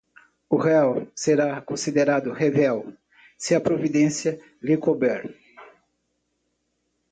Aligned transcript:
o 0.49 0.57
réu 0.57 1.07
será 1.15 1.61
considerado 1.61 2.33
revel, 2.33 2.91
se 3.37 3.53
a 3.53 3.61
providência 3.61 4.39
lhe 4.59 4.75
couber; 4.75 5.21